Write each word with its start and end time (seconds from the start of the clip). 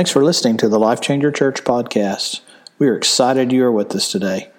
Thanks 0.00 0.12
for 0.12 0.24
listening 0.24 0.56
to 0.56 0.66
the 0.66 0.78
Life 0.78 1.02
Changer 1.02 1.30
Church 1.30 1.62
podcast. 1.62 2.40
We 2.78 2.88
are 2.88 2.96
excited 2.96 3.52
you 3.52 3.66
are 3.66 3.70
with 3.70 3.94
us 3.94 4.10
today. 4.10 4.50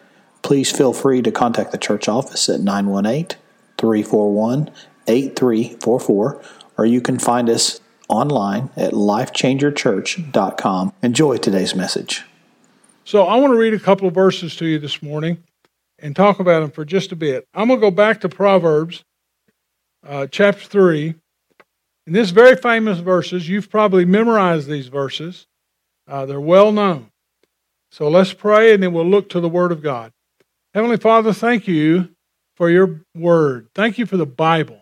Please 0.43 0.71
feel 0.71 0.93
free 0.93 1.23
to 1.23 1.31
contact 1.31 1.71
the 1.71 1.79
church 1.79 2.07
office 2.07 2.47
at 2.47 2.59
918 2.59 3.39
341 3.79 4.69
8344, 5.07 6.41
or 6.77 6.85
you 6.85 7.01
can 7.01 7.17
find 7.17 7.49
us 7.49 7.81
online 8.07 8.69
at 8.77 8.93
lifechangerchurch.com. 8.93 10.93
Enjoy 11.01 11.37
today's 11.37 11.73
message. 11.73 12.23
So, 13.03 13.23
I 13.23 13.37
want 13.37 13.53
to 13.53 13.57
read 13.57 13.73
a 13.73 13.79
couple 13.79 14.07
of 14.07 14.13
verses 14.13 14.55
to 14.57 14.67
you 14.67 14.77
this 14.77 15.01
morning 15.01 15.41
and 15.97 16.15
talk 16.15 16.39
about 16.39 16.59
them 16.59 16.69
for 16.69 16.85
just 16.85 17.11
a 17.11 17.15
bit. 17.15 17.47
I'm 17.55 17.67
going 17.67 17.79
to 17.79 17.87
go 17.87 17.89
back 17.89 18.21
to 18.21 18.29
Proverbs 18.29 19.03
uh, 20.05 20.27
chapter 20.27 20.67
3. 20.67 21.15
And 22.05 22.15
this 22.15 22.31
very 22.31 22.55
famous 22.55 22.99
verses, 22.99 23.47
you've 23.47 23.69
probably 23.69 24.05
memorized 24.05 24.67
these 24.67 24.87
verses. 24.87 25.47
Uh, 26.07 26.25
they're 26.25 26.41
well 26.41 26.71
known. 26.71 27.11
So 27.91 28.09
let's 28.09 28.33
pray 28.33 28.73
and 28.73 28.81
then 28.81 28.93
we'll 28.93 29.05
look 29.05 29.29
to 29.29 29.39
the 29.39 29.49
Word 29.49 29.71
of 29.71 29.83
God. 29.83 30.11
Heavenly 30.73 30.97
Father, 30.97 31.33
thank 31.33 31.67
you 31.67 32.09
for 32.55 32.69
your 32.69 33.01
Word. 33.15 33.67
Thank 33.75 33.97
you 33.97 34.05
for 34.05 34.17
the 34.17 34.25
Bible. 34.25 34.81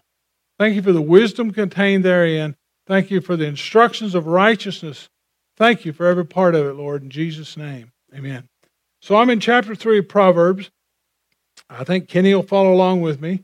Thank 0.57 0.75
you 0.75 0.81
for 0.81 0.91
the 0.91 1.01
wisdom 1.01 1.51
contained 1.51 2.05
therein. 2.05 2.55
Thank 2.85 3.11
you 3.11 3.21
for 3.21 3.35
the 3.35 3.45
instructions 3.45 4.15
of 4.15 4.27
righteousness. 4.27 5.09
Thank 5.57 5.85
you 5.85 5.93
for 5.93 6.05
every 6.05 6.25
part 6.25 6.55
of 6.55 6.65
it, 6.65 6.73
Lord, 6.73 7.03
in 7.03 7.09
Jesus' 7.09 7.57
name. 7.57 7.91
Amen. 8.15 8.47
So 9.01 9.15
I'm 9.15 9.29
in 9.29 9.39
chapter 9.39 9.75
3 9.75 9.99
of 9.99 10.09
Proverbs. 10.09 10.71
I 11.69 11.83
think 11.83 12.07
Kenny 12.07 12.33
will 12.33 12.43
follow 12.43 12.73
along 12.73 13.01
with 13.01 13.21
me. 13.21 13.43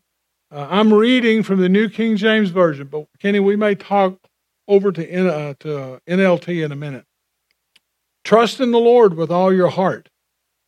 Uh, 0.55 0.69
I'm 0.71 0.93
reading 0.93 1.43
from 1.43 1.59
the 1.59 1.67
New 1.67 1.89
King 1.89 2.15
James 2.15 2.49
Version, 2.49 2.87
but 2.87 3.07
Kenny, 3.19 3.41
we 3.41 3.57
may 3.57 3.75
talk 3.75 4.17
over 4.69 4.89
to, 4.89 5.05
N, 5.05 5.27
uh, 5.27 5.53
to 5.59 5.99
NLT 6.07 6.63
in 6.63 6.71
a 6.71 6.77
minute. 6.77 7.03
Trust 8.23 8.61
in 8.61 8.71
the 8.71 8.79
Lord 8.79 9.15
with 9.15 9.29
all 9.29 9.51
your 9.51 9.67
heart. 9.67 10.07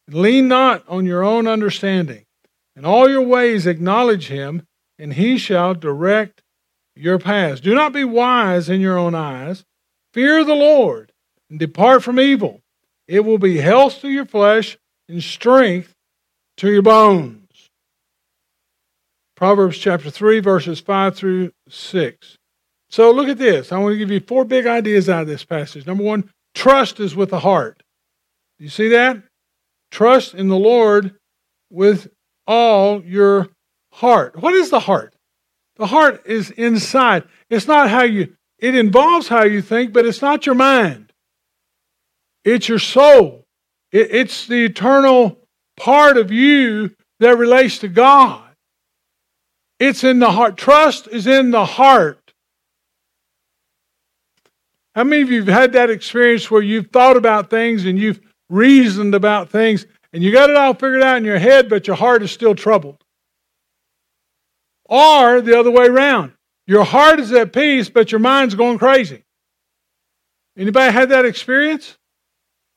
Lean 0.09 0.49
not 0.49 0.83
on 0.89 1.05
your 1.05 1.23
own 1.23 1.47
understanding. 1.47 2.25
In 2.75 2.83
all 2.83 3.09
your 3.09 3.21
ways 3.21 3.65
acknowledge 3.65 4.27
him, 4.27 4.67
and 4.99 5.13
he 5.13 5.37
shall 5.37 5.73
direct 5.73 6.41
your 6.93 7.17
paths. 7.17 7.61
Do 7.61 7.73
not 7.73 7.93
be 7.93 8.03
wise 8.03 8.67
in 8.67 8.81
your 8.81 8.97
own 8.97 9.15
eyes. 9.15 9.63
Fear 10.13 10.43
the 10.43 10.53
Lord, 10.53 11.13
and 11.49 11.57
depart 11.57 12.03
from 12.03 12.19
evil. 12.19 12.61
It 13.07 13.23
will 13.23 13.37
be 13.37 13.59
health 13.59 14.01
to 14.01 14.09
your 14.09 14.25
flesh 14.25 14.77
and 15.07 15.23
strength 15.23 15.95
to 16.57 16.69
your 16.69 16.81
bones. 16.81 17.46
Proverbs 19.37 19.77
chapter 19.77 20.09
3, 20.09 20.39
verses 20.39 20.79
5 20.79 21.15
through 21.15 21.51
6. 21.69 22.37
So 22.89 23.11
look 23.11 23.27
at 23.27 23.37
this. 23.37 23.71
I 23.71 23.77
want 23.77 23.93
to 23.93 23.97
give 23.97 24.09
you 24.09 24.19
four 24.19 24.43
big 24.45 24.65
ideas 24.65 25.09
out 25.09 25.21
of 25.21 25.27
this 25.27 25.45
passage. 25.45 25.85
Number 25.85 26.03
one, 26.03 26.31
trust 26.55 26.99
is 26.99 27.15
with 27.15 27.29
the 27.29 27.41
heart. 27.41 27.83
You 28.57 28.67
see 28.67 28.89
that? 28.89 29.21
Trust 29.91 30.33
in 30.33 30.47
the 30.47 30.57
Lord 30.57 31.15
with 31.69 32.07
all 32.47 33.03
your 33.03 33.49
heart. 33.93 34.41
What 34.41 34.55
is 34.55 34.71
the 34.71 34.79
heart? 34.79 35.13
The 35.75 35.85
heart 35.85 36.23
is 36.25 36.49
inside. 36.49 37.23
It's 37.51 37.67
not 37.67 37.91
how 37.91 38.03
you, 38.03 38.35
it 38.57 38.73
involves 38.73 39.27
how 39.27 39.43
you 39.43 39.61
think, 39.61 39.93
but 39.93 40.07
it's 40.07 40.21
not 40.21 40.47
your 40.47 40.55
mind. 40.55 41.13
It's 42.43 42.67
your 42.67 42.79
soul. 42.79 43.45
It, 43.91 44.09
it's 44.09 44.47
the 44.47 44.65
eternal 44.65 45.37
part 45.75 46.17
of 46.17 46.31
you 46.31 46.95
that 47.19 47.37
relates 47.37 47.77
to 47.79 47.87
God. 47.87 48.46
It's 49.79 50.03
in 50.03 50.19
the 50.19 50.31
heart. 50.31 50.57
Trust 50.57 51.07
is 51.07 51.27
in 51.27 51.51
the 51.51 51.65
heart. 51.65 52.33
How 54.95 55.03
many 55.03 55.21
of 55.21 55.29
you 55.29 55.43
have 55.43 55.53
had 55.53 55.73
that 55.73 55.91
experience 55.91 56.49
where 56.49 56.61
you've 56.61 56.87
thought 56.87 57.17
about 57.17 57.49
things 57.49 57.85
and 57.85 57.99
you've 57.99 58.19
reasoned 58.49 59.13
about 59.13 59.49
things 59.49 59.85
and 60.11 60.23
you 60.23 60.31
got 60.31 60.49
it 60.49 60.55
all 60.55 60.73
figured 60.73 61.03
out 61.03 61.17
in 61.17 61.25
your 61.25 61.37
head, 61.37 61.69
but 61.69 61.85
your 61.85 61.95
heart 61.95 62.23
is 62.23 62.31
still 62.31 62.55
troubled? 62.55 62.97
Or 64.85 65.41
the 65.41 65.59
other 65.59 65.69
way 65.69 65.85
around. 65.85 66.33
Your 66.65 66.83
heart 66.83 67.19
is 67.19 67.31
at 67.31 67.53
peace, 67.53 67.89
but 67.89 68.11
your 68.11 68.19
mind's 68.19 68.55
going 68.55 68.79
crazy. 68.79 69.23
Anybody 70.57 70.91
had 70.91 71.09
that 71.09 71.25
experience? 71.25 71.97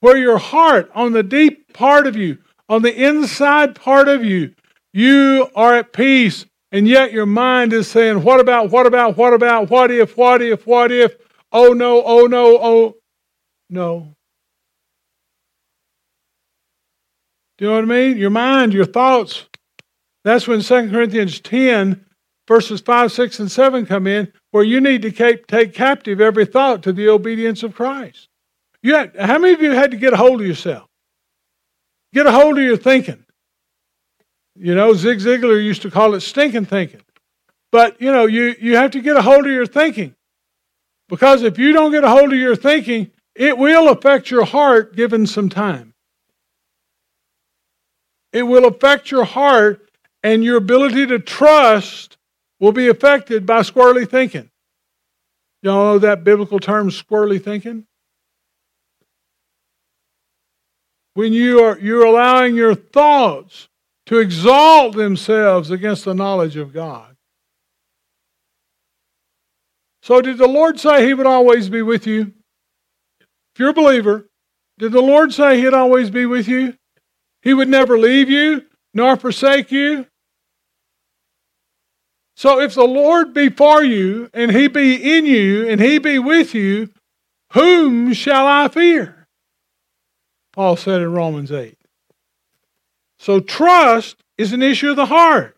Where 0.01 0.19
your 0.19 0.39
heart, 0.39 0.91
on 0.95 1.13
the 1.13 1.23
deep 1.23 1.73
part 1.73 2.07
of 2.07 2.17
you, 2.17 2.39
on 2.69 2.83
the 2.83 2.95
inside 2.95 3.75
part 3.75 4.09
of 4.09 4.25
you, 4.25 4.55
you 4.93 5.49
are 5.55 5.75
at 5.75 5.93
peace 5.93 6.45
and 6.73 6.87
yet 6.87 7.13
your 7.13 7.27
mind 7.27 7.73
is 7.73 7.89
saying, 7.89 8.23
what 8.23 8.41
about, 8.41 8.71
what 8.71 8.87
about, 8.87 9.17
what 9.17 9.33
about, 9.33 9.71
what 9.71 9.91
if, 9.91 10.17
what 10.17 10.41
if, 10.41 10.67
what 10.67 10.93
if, 10.93 11.17
oh 11.53 11.73
no, 11.73 12.03
oh 12.05 12.27
no, 12.27 12.59
oh 12.61 12.97
no. 13.69 14.15
Do 17.59 17.65
you 17.65 17.71
know 17.71 17.77
what 17.77 17.85
I 17.85 17.87
mean? 17.87 18.17
Your 18.17 18.31
mind, 18.31 18.73
your 18.73 18.87
thoughts. 18.87 19.47
That's 20.25 20.49
when 20.49 20.63
2 20.63 20.91
Corinthians 20.91 21.41
10, 21.41 22.07
verses 22.49 22.81
5, 22.81 23.13
6, 23.13 23.41
and 23.41 23.51
7 23.51 23.87
come 23.87 24.07
in, 24.07 24.33
where 24.51 24.65
you 24.65 24.81
need 24.81 25.03
to 25.03 25.11
take 25.11 25.75
captive 25.75 26.21
every 26.21 26.47
thought 26.47 26.83
to 26.85 26.93
the 26.93 27.09
obedience 27.09 27.63
of 27.63 27.75
Christ. 27.75 28.29
You 28.83 28.95
had, 28.95 29.15
how 29.17 29.39
many 29.39 29.53
of 29.53 29.61
you 29.61 29.73
had 29.73 29.91
to 29.91 29.97
get 29.97 30.15
a 30.15 30.17
hold 30.17 30.41
of 30.41 30.47
yourself? 30.47 30.89
Get 32.15 32.27
a 32.27 32.33
hold 32.33 32.59
of 32.59 32.65
your 32.65 32.77
thinking. 32.77 33.25
You 34.63 34.75
know, 34.75 34.93
Zig 34.93 35.21
Ziglar 35.21 35.65
used 35.65 35.81
to 35.83 35.91
call 35.91 36.15
it 36.15 36.21
stinking 36.21 36.67
thinking. 36.67 37.01
But, 37.73 37.99
you 37.99 38.13
know, 38.13 38.27
you, 38.27 38.55
you 38.61 38.77
have 38.77 38.91
to 38.91 39.01
get 39.01 39.17
a 39.17 39.23
hold 39.23 39.47
of 39.47 39.53
your 39.53 39.65
thinking. 39.65 40.15
Because 41.09 41.43
if 41.43 41.59
you 41.59 41.73
don't 41.73 41.93
get 41.93 42.05
a 42.05 42.11
hold 42.11 42.31
of 42.31 42.39
your 42.39 42.55
thinking, 42.55 43.11
it 43.35 43.57
will 43.57 43.89
affect 43.89 44.31
your 44.31 44.45
heart 44.45 44.95
given 44.95 45.27
some 45.27 45.49
time. 45.49 45.95
It 48.35 48.43
will 48.43 48.67
affect 48.67 49.11
your 49.11 49.25
heart, 49.25 49.89
and 50.23 50.45
your 50.45 50.59
ability 50.59 51.07
to 51.07 51.19
trust 51.19 52.19
will 52.59 52.73
be 52.73 52.89
affected 52.89 53.47
by 53.47 53.61
squirrely 53.61 54.07
thinking. 54.07 54.51
Y'all 55.63 55.95
know 55.95 55.99
that 56.01 56.23
biblical 56.23 56.59
term, 56.59 56.91
squirrely 56.91 57.43
thinking? 57.43 57.87
When 61.15 61.33
you 61.33 61.61
are 61.61 61.79
you're 61.79 62.05
allowing 62.05 62.57
your 62.57 62.75
thoughts 62.75 63.70
to 64.11 64.19
exalt 64.19 64.97
themselves 64.97 65.71
against 65.71 66.05
the 66.05 66.13
knowledge 66.13 66.57
of 66.57 66.73
God. 66.73 67.15
So, 70.03 70.21
did 70.21 70.37
the 70.37 70.49
Lord 70.49 70.81
say 70.81 71.07
He 71.07 71.15
would 71.15 71.29
always 71.29 71.69
be 71.69 71.81
with 71.81 72.09
you? 72.09 72.33
If 73.55 73.61
you're 73.61 73.69
a 73.69 73.73
believer, 73.73 74.29
did 74.81 74.91
the 74.91 75.01
Lord 75.01 75.33
say 75.33 75.61
He'd 75.61 75.75
always 75.75 76.11
be 76.11 76.27
with 76.27 76.49
you? 76.49 76.75
He 77.43 77.55
would 77.55 77.69
never 77.69 77.97
leave 77.97 78.29
you 78.29 78.65
nor 78.93 79.17
forsake 79.17 79.71
you? 79.71 80.07
So, 82.35 82.59
if 82.59 82.75
the 82.75 82.83
Lord 82.83 83.33
be 83.33 83.49
for 83.49 83.85
you, 83.85 84.29
and 84.35 84.51
He 84.51 84.67
be 84.67 85.17
in 85.17 85.25
you, 85.25 85.69
and 85.69 85.81
He 85.81 85.99
be 85.99 86.19
with 86.19 86.53
you, 86.53 86.91
whom 87.53 88.13
shall 88.13 88.49
I 88.49 88.67
fear? 88.67 89.29
Paul 90.53 90.75
said 90.75 91.01
in 91.01 91.13
Romans 91.13 91.53
8. 91.53 91.80
So 93.21 93.39
trust 93.39 94.17
is 94.39 94.55
an 94.55 94.63
issue 94.63 94.89
of 94.89 94.97
the 94.97 95.05
heart. 95.05 95.55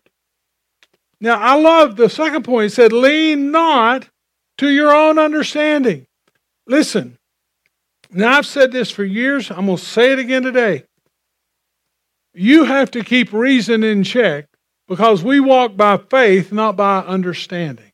Now, 1.21 1.39
I 1.39 1.55
love 1.55 1.95
the 1.95 2.09
second 2.09 2.43
point. 2.43 2.65
It 2.65 2.75
said, 2.75 2.91
lean 2.91 3.51
not 3.51 4.09
to 4.57 4.69
your 4.69 4.93
own 4.93 5.17
understanding. 5.17 6.05
Listen, 6.67 7.17
now 8.11 8.37
I've 8.37 8.45
said 8.45 8.73
this 8.73 8.91
for 8.91 9.05
years. 9.05 9.49
I'm 9.49 9.67
going 9.67 9.77
to 9.77 9.83
say 9.83 10.11
it 10.11 10.19
again 10.19 10.43
today. 10.43 10.83
You 12.33 12.65
have 12.65 12.91
to 12.91 13.03
keep 13.03 13.31
reason 13.31 13.81
in 13.81 14.03
check 14.03 14.47
because 14.89 15.23
we 15.23 15.39
walk 15.39 15.77
by 15.77 15.95
faith, 15.95 16.51
not 16.51 16.75
by 16.75 16.99
understanding. 16.99 17.93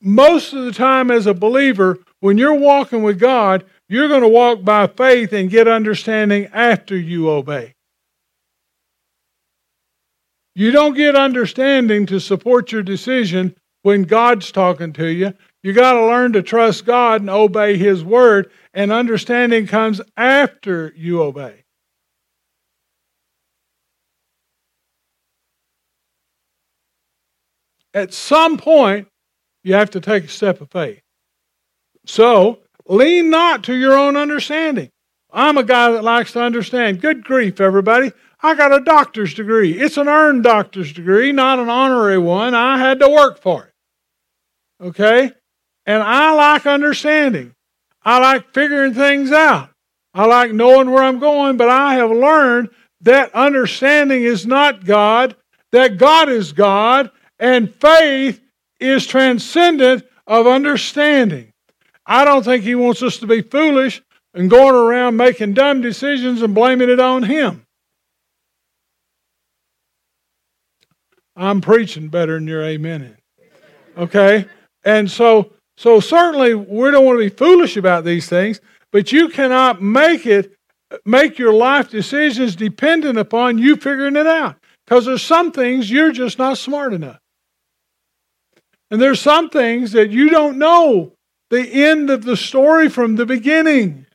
Most 0.00 0.54
of 0.54 0.64
the 0.64 0.72
time, 0.72 1.10
as 1.10 1.26
a 1.26 1.34
believer, 1.34 1.98
when 2.20 2.38
you're 2.38 2.54
walking 2.54 3.02
with 3.02 3.18
God, 3.18 3.66
you're 3.90 4.08
going 4.08 4.22
to 4.22 4.28
walk 4.28 4.64
by 4.64 4.86
faith 4.86 5.34
and 5.34 5.50
get 5.50 5.68
understanding 5.68 6.46
after 6.46 6.96
you 6.96 7.28
obey. 7.28 7.74
You 10.58 10.70
don't 10.70 10.94
get 10.94 11.14
understanding 11.14 12.06
to 12.06 12.18
support 12.18 12.72
your 12.72 12.82
decision 12.82 13.54
when 13.82 14.04
God's 14.04 14.50
talking 14.50 14.94
to 14.94 15.06
you. 15.06 15.34
You 15.62 15.74
got 15.74 15.92
to 15.92 16.06
learn 16.06 16.32
to 16.32 16.42
trust 16.42 16.86
God 16.86 17.20
and 17.20 17.28
obey 17.28 17.76
His 17.76 18.02
word, 18.02 18.50
and 18.72 18.90
understanding 18.90 19.66
comes 19.66 20.00
after 20.16 20.94
you 20.96 21.22
obey. 21.22 21.64
At 27.92 28.14
some 28.14 28.56
point, 28.56 29.08
you 29.62 29.74
have 29.74 29.90
to 29.90 30.00
take 30.00 30.24
a 30.24 30.28
step 30.28 30.62
of 30.62 30.70
faith. 30.70 31.02
So, 32.06 32.60
lean 32.86 33.28
not 33.28 33.64
to 33.64 33.74
your 33.74 33.92
own 33.92 34.16
understanding. 34.16 34.90
I'm 35.30 35.58
a 35.58 35.64
guy 35.64 35.90
that 35.92 36.04
likes 36.04 36.32
to 36.32 36.42
understand. 36.42 37.00
Good 37.00 37.24
grief, 37.24 37.60
everybody. 37.60 38.12
I 38.42 38.54
got 38.54 38.72
a 38.72 38.84
doctor's 38.84 39.34
degree. 39.34 39.72
It's 39.72 39.96
an 39.96 40.08
earned 40.08 40.44
doctor's 40.44 40.92
degree, 40.92 41.32
not 41.32 41.58
an 41.58 41.68
honorary 41.68 42.18
one. 42.18 42.54
I 42.54 42.78
had 42.78 43.00
to 43.00 43.08
work 43.08 43.40
for 43.40 43.64
it. 43.64 44.84
Okay? 44.84 45.32
And 45.86 46.02
I 46.02 46.32
like 46.32 46.66
understanding. 46.66 47.54
I 48.04 48.18
like 48.18 48.52
figuring 48.52 48.94
things 48.94 49.32
out. 49.32 49.70
I 50.14 50.26
like 50.26 50.52
knowing 50.52 50.90
where 50.90 51.02
I'm 51.02 51.18
going, 51.18 51.56
but 51.56 51.68
I 51.68 51.94
have 51.94 52.10
learned 52.10 52.70
that 53.02 53.34
understanding 53.34 54.22
is 54.22 54.46
not 54.46 54.84
God, 54.84 55.36
that 55.72 55.98
God 55.98 56.28
is 56.28 56.52
God, 56.52 57.10
and 57.38 57.74
faith 57.74 58.40
is 58.80 59.06
transcendent 59.06 60.04
of 60.26 60.46
understanding. 60.46 61.52
I 62.06 62.24
don't 62.24 62.44
think 62.44 62.62
He 62.62 62.74
wants 62.74 63.02
us 63.02 63.18
to 63.18 63.26
be 63.26 63.42
foolish 63.42 64.02
and 64.36 64.50
going 64.50 64.74
around 64.74 65.16
making 65.16 65.54
dumb 65.54 65.80
decisions 65.80 66.42
and 66.42 66.54
blaming 66.54 66.90
it 66.90 67.00
on 67.00 67.24
Him. 67.24 67.64
I'm 71.34 71.60
preaching 71.60 72.08
better 72.08 72.34
than 72.34 72.46
you're 72.46 72.62
amening. 72.62 73.16
Okay? 73.96 74.46
And 74.84 75.10
so 75.10 75.52
so 75.78 76.00
certainly 76.00 76.54
we 76.54 76.90
don't 76.90 77.04
want 77.04 77.18
to 77.18 77.24
be 77.24 77.34
foolish 77.34 77.76
about 77.76 78.04
these 78.04 78.28
things, 78.28 78.60
but 78.92 79.12
you 79.12 79.28
cannot 79.28 79.82
make 79.82 80.26
it 80.26 80.54
make 81.04 81.38
your 81.38 81.52
life 81.52 81.90
decisions 81.90 82.54
dependent 82.54 83.18
upon 83.18 83.58
you 83.58 83.76
figuring 83.76 84.16
it 84.16 84.26
out. 84.26 84.56
Because 84.86 85.06
there's 85.06 85.22
some 85.22 85.50
things 85.50 85.90
you're 85.90 86.12
just 86.12 86.38
not 86.38 86.58
smart 86.58 86.92
enough. 86.92 87.18
And 88.90 89.00
there's 89.00 89.20
some 89.20 89.50
things 89.50 89.92
that 89.92 90.10
you 90.10 90.30
don't 90.30 90.58
know 90.58 91.12
the 91.50 91.84
end 91.84 92.08
of 92.08 92.24
the 92.24 92.36
story 92.36 92.88
from 92.88 93.16
the 93.16 93.26
beginning. 93.26 94.05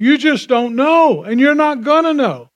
You 0.00 0.16
just 0.16 0.48
don't 0.48 0.76
know, 0.76 1.22
and 1.24 1.38
you're 1.38 1.54
not 1.54 1.84
going 1.84 2.04
to 2.04 2.14
know. 2.14 2.48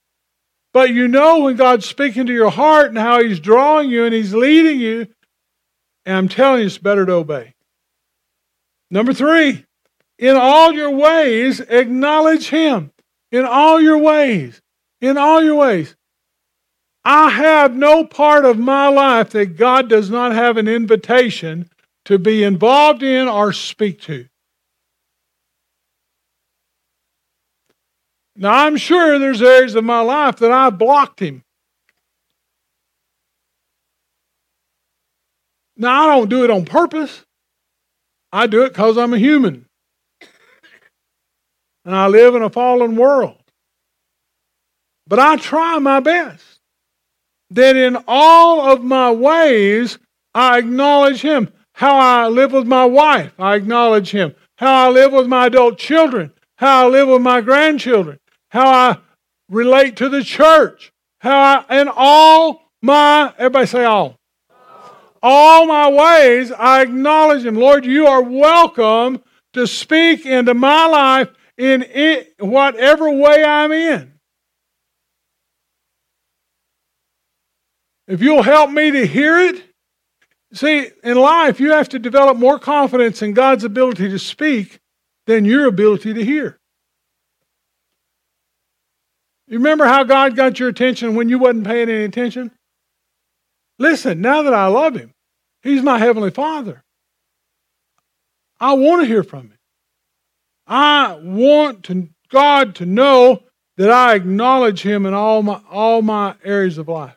But 0.72 0.90
you 0.90 1.06
know 1.06 1.40
when 1.40 1.56
God's 1.56 1.84
speaking 1.84 2.24
to 2.26 2.32
your 2.32 2.50
heart 2.50 2.88
and 2.88 2.96
how 2.96 3.22
He's 3.22 3.38
drawing 3.38 3.90
you 3.90 4.06
and 4.06 4.14
He's 4.14 4.32
leading 4.32 4.80
you. 4.80 5.08
And 6.06 6.16
I'm 6.16 6.28
telling 6.28 6.60
you, 6.60 6.66
it's 6.66 6.78
better 6.78 7.04
to 7.04 7.12
obey. 7.12 7.54
Number 8.90 9.12
three, 9.12 9.66
in 10.18 10.36
all 10.36 10.72
your 10.72 10.90
ways, 10.90 11.60
acknowledge 11.60 12.48
Him. 12.48 12.90
In 13.30 13.44
all 13.44 13.78
your 13.78 13.98
ways. 13.98 14.62
In 15.02 15.18
all 15.18 15.42
your 15.42 15.56
ways. 15.56 15.94
I 17.04 17.28
have 17.28 17.76
no 17.76 18.06
part 18.06 18.46
of 18.46 18.58
my 18.58 18.88
life 18.88 19.30
that 19.30 19.58
God 19.58 19.90
does 19.90 20.08
not 20.08 20.32
have 20.32 20.56
an 20.56 20.66
invitation 20.66 21.68
to 22.06 22.18
be 22.18 22.42
involved 22.42 23.02
in 23.02 23.28
or 23.28 23.52
speak 23.52 24.00
to. 24.02 24.28
Now, 28.36 28.66
I'm 28.66 28.76
sure 28.76 29.18
there's 29.18 29.42
areas 29.42 29.74
of 29.74 29.84
my 29.84 30.00
life 30.00 30.36
that 30.36 30.50
I've 30.50 30.78
blocked 30.78 31.20
him. 31.20 31.42
Now, 35.76 36.04
I 36.04 36.16
don't 36.16 36.28
do 36.28 36.44
it 36.44 36.50
on 36.50 36.64
purpose. 36.64 37.24
I 38.32 38.46
do 38.46 38.62
it 38.64 38.70
because 38.70 38.98
I'm 38.98 39.14
a 39.14 39.18
human. 39.18 39.66
And 41.84 41.94
I 41.94 42.08
live 42.08 42.34
in 42.34 42.42
a 42.42 42.50
fallen 42.50 42.96
world. 42.96 43.38
But 45.06 45.18
I 45.18 45.36
try 45.36 45.78
my 45.78 46.00
best 46.00 46.60
that 47.50 47.76
in 47.76 47.96
all 48.08 48.72
of 48.72 48.82
my 48.82 49.10
ways 49.10 49.98
I 50.34 50.58
acknowledge 50.58 51.20
Him. 51.20 51.50
How 51.74 51.96
I 51.96 52.28
live 52.28 52.52
with 52.52 52.66
my 52.66 52.84
wife, 52.84 53.32
I 53.38 53.54
acknowledge 53.56 54.10
Him. 54.10 54.34
How 54.56 54.86
I 54.86 54.90
live 54.90 55.12
with 55.12 55.26
my 55.26 55.46
adult 55.46 55.78
children, 55.78 56.32
how 56.56 56.86
I 56.86 56.88
live 56.88 57.08
with 57.08 57.22
my 57.22 57.40
grandchildren, 57.40 58.18
how 58.54 58.70
I 58.70 58.98
relate 59.48 59.96
to 59.96 60.08
the 60.08 60.22
church, 60.22 60.92
how 61.18 61.64
I, 61.68 61.80
in 61.80 61.88
all 61.92 62.70
my, 62.80 63.34
everybody 63.36 63.66
say 63.66 63.84
all. 63.84 64.16
All 65.20 65.66
my 65.66 65.90
ways, 65.90 66.52
I 66.52 66.82
acknowledge 66.82 67.44
Him. 67.44 67.56
Lord, 67.56 67.84
you 67.84 68.06
are 68.06 68.22
welcome 68.22 69.22
to 69.54 69.66
speak 69.66 70.24
into 70.24 70.54
my 70.54 70.86
life 70.86 71.30
in 71.58 71.82
it, 71.82 72.34
whatever 72.38 73.10
way 73.10 73.42
I'm 73.42 73.72
in. 73.72 74.12
If 78.06 78.20
you'll 78.20 78.42
help 78.42 78.70
me 78.70 78.92
to 78.92 79.06
hear 79.06 79.38
it, 79.38 79.64
see, 80.52 80.90
in 81.02 81.16
life, 81.16 81.58
you 81.58 81.72
have 81.72 81.88
to 81.88 81.98
develop 81.98 82.36
more 82.36 82.60
confidence 82.60 83.20
in 83.20 83.32
God's 83.32 83.64
ability 83.64 84.10
to 84.10 84.18
speak 84.18 84.78
than 85.26 85.44
your 85.44 85.66
ability 85.66 86.14
to 86.14 86.24
hear. 86.24 86.60
You 89.46 89.58
remember 89.58 89.84
how 89.84 90.04
God 90.04 90.36
got 90.36 90.58
your 90.58 90.68
attention 90.68 91.14
when 91.14 91.28
you 91.28 91.38
wasn't 91.38 91.66
paying 91.66 91.88
any 91.88 92.04
attention? 92.04 92.50
Listen, 93.78 94.20
now 94.20 94.42
that 94.42 94.54
I 94.54 94.66
love 94.66 94.94
him, 94.94 95.12
he's 95.62 95.82
my 95.82 95.98
heavenly 95.98 96.30
father. 96.30 96.82
I 98.58 98.74
want 98.74 99.02
to 99.02 99.06
hear 99.06 99.22
from 99.22 99.48
him. 99.48 99.58
I 100.66 101.18
want 101.22 101.84
to, 101.84 102.08
God 102.30 102.76
to 102.76 102.86
know 102.86 103.42
that 103.76 103.90
I 103.90 104.14
acknowledge 104.14 104.82
him 104.82 105.04
in 105.04 105.14
all 105.14 105.42
my 105.42 105.60
all 105.70 106.00
my 106.00 106.36
areas 106.44 106.78
of 106.78 106.88
life 106.88 107.16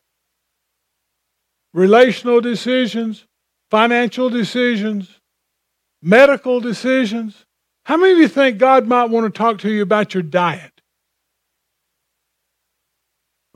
relational 1.73 2.41
decisions, 2.41 3.25
financial 3.69 4.29
decisions, 4.29 5.19
medical 6.01 6.59
decisions. 6.59 7.45
How 7.83 7.97
many 7.97 8.13
of 8.13 8.17
you 8.17 8.27
think 8.27 8.57
God 8.57 8.87
might 8.87 9.05
want 9.05 9.31
to 9.31 9.37
talk 9.37 9.59
to 9.59 9.71
you 9.71 9.83
about 9.83 10.13
your 10.13 10.23
diet? 10.23 10.76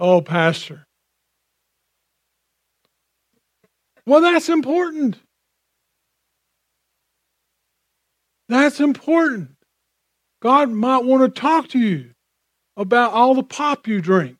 Oh, 0.01 0.21
Pastor. 0.21 0.87
Well, 4.07 4.21
that's 4.21 4.49
important. 4.49 5.19
That's 8.49 8.81
important. 8.81 9.51
God 10.41 10.71
might 10.71 11.05
want 11.05 11.33
to 11.33 11.41
talk 11.41 11.69
to 11.69 11.79
you 11.79 12.11
about 12.75 13.13
all 13.13 13.35
the 13.35 13.43
pop 13.43 13.87
you 13.87 14.01
drink. 14.01 14.37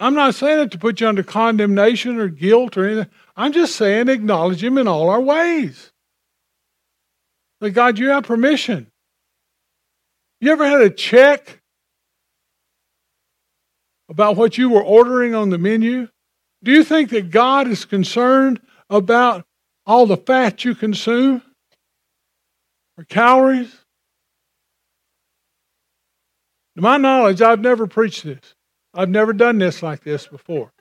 I'm 0.00 0.14
not 0.14 0.34
saying 0.34 0.60
it 0.60 0.70
to 0.72 0.78
put 0.78 1.00
you 1.00 1.08
under 1.08 1.22
condemnation 1.22 2.18
or 2.18 2.28
guilt 2.28 2.76
or 2.76 2.86
anything. 2.86 3.10
I'm 3.36 3.52
just 3.52 3.76
saying 3.76 4.08
acknowledge 4.08 4.62
Him 4.62 4.76
in 4.76 4.88
all 4.88 5.08
our 5.08 5.20
ways. 5.20 5.92
That 7.60 7.70
God, 7.70 7.98
you 7.98 8.08
have 8.08 8.24
permission. 8.24 8.91
You 10.42 10.50
ever 10.50 10.66
had 10.66 10.80
a 10.80 10.90
check 10.90 11.60
about 14.08 14.34
what 14.34 14.58
you 14.58 14.70
were 14.70 14.82
ordering 14.82 15.36
on 15.36 15.50
the 15.50 15.56
menu? 15.56 16.08
Do 16.64 16.72
you 16.72 16.82
think 16.82 17.10
that 17.10 17.30
God 17.30 17.68
is 17.68 17.84
concerned 17.84 18.60
about 18.90 19.46
all 19.86 20.04
the 20.04 20.16
fat 20.16 20.64
you 20.64 20.74
consume 20.74 21.42
or 22.98 23.04
calories? 23.04 23.72
To 26.74 26.82
my 26.82 26.96
knowledge, 26.96 27.40
I've 27.40 27.60
never 27.60 27.86
preached 27.86 28.24
this. 28.24 28.56
I've 28.92 29.10
never 29.10 29.32
done 29.32 29.58
this 29.58 29.80
like 29.80 30.02
this 30.02 30.26
before. 30.26 30.72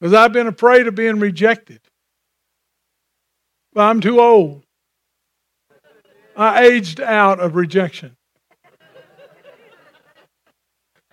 Because 0.00 0.14
I've 0.14 0.32
been 0.32 0.46
afraid 0.46 0.86
of 0.86 0.94
being 0.94 1.20
rejected. 1.20 1.82
But 3.74 3.82
I'm 3.82 4.00
too 4.00 4.22
old. 4.22 4.64
I 6.34 6.64
aged 6.64 6.98
out 6.98 7.38
of 7.38 7.56
rejection. 7.56 8.16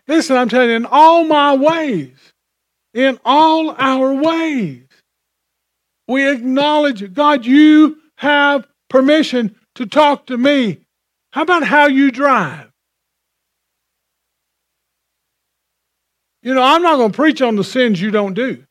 Listen, 0.10 0.38
I'm 0.38 0.50
telling 0.50 0.72
you, 0.72 0.76
in 0.76 0.88
all 0.88 1.24
my 1.24 1.56
ways, 1.56 2.18
in 2.96 3.20
all 3.24 3.76
our 3.78 4.12
ways, 4.12 4.88
we 6.08 6.28
acknowledge 6.28 7.14
God, 7.14 7.46
you 7.46 7.98
have 8.16 8.68
permission 8.90 9.56
to 9.76 9.86
talk 9.86 10.26
to 10.26 10.38
me. 10.38 10.80
How 11.32 11.44
about 11.44 11.64
how 11.64 11.86
you 11.86 12.10
drive? 12.10 12.72
You 16.42 16.56
know, 16.56 16.64
I'm 16.64 16.82
not 16.82 16.98
going 16.98 17.12
to 17.12 17.16
preach 17.16 17.44
on 17.44 17.56
the 17.56 17.64
sins 17.64 18.02
you 18.02 18.10
don't 18.10 18.34
do. 18.34 18.66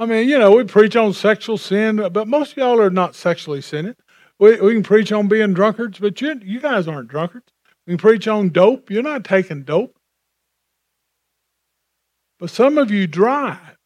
I 0.00 0.06
mean, 0.06 0.28
you 0.28 0.38
know, 0.38 0.52
we 0.52 0.62
preach 0.62 0.94
on 0.94 1.12
sexual 1.12 1.58
sin, 1.58 1.96
but 1.96 2.28
most 2.28 2.52
of 2.52 2.58
y'all 2.58 2.80
are 2.80 2.88
not 2.88 3.16
sexually 3.16 3.60
sinning. 3.60 3.96
We, 4.38 4.60
we 4.60 4.72
can 4.74 4.84
preach 4.84 5.10
on 5.10 5.26
being 5.26 5.52
drunkards, 5.52 5.98
but 5.98 6.20
you, 6.20 6.40
you 6.44 6.60
guys 6.60 6.86
aren't 6.86 7.08
drunkards. 7.08 7.48
We 7.84 7.92
can 7.92 7.98
preach 7.98 8.28
on 8.28 8.50
dope. 8.50 8.92
You're 8.92 9.02
not 9.02 9.24
taking 9.24 9.64
dope. 9.64 9.98
But 12.38 12.50
some 12.50 12.78
of 12.78 12.92
you 12.92 13.08
drive 13.08 13.58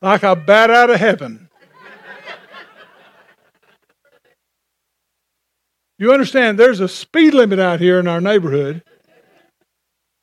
like 0.00 0.22
a 0.22 0.34
bat 0.34 0.70
out 0.70 0.88
of 0.88 0.98
heaven. 0.98 1.50
You 5.98 6.14
understand, 6.14 6.58
there's 6.58 6.80
a 6.80 6.88
speed 6.88 7.34
limit 7.34 7.58
out 7.58 7.80
here 7.80 7.98
in 7.98 8.08
our 8.08 8.22
neighborhood 8.22 8.82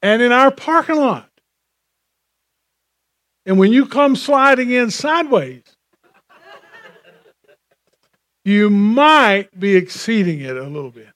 and 0.02 0.24
in 0.24 0.32
our 0.32 0.50
parking 0.50 0.98
lot. 0.98 1.30
And 3.46 3.60
when 3.60 3.74
you 3.74 3.86
come 3.86 4.16
sliding 4.16 4.72
in 4.72 4.90
sideways, 4.92 5.64
you 8.46 8.70
might 8.70 9.58
be 9.58 9.76
exceeding 9.76 10.42
it 10.42 10.58
a 10.58 10.64
little 10.64 10.92
bit. 10.92 11.14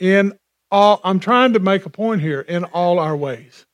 in 0.00 0.32
all, 0.70 1.00
I'm 1.04 1.20
trying 1.20 1.52
to 1.52 1.60
make 1.60 1.86
a 1.86 1.90
point 1.90 2.22
here, 2.22 2.40
in 2.40 2.64
all 2.64 2.98
our 2.98 3.16
ways. 3.16 3.66